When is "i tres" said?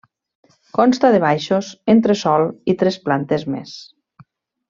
2.73-2.99